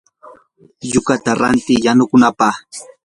[0.91, 2.55] yukata ranti yanukunapaq.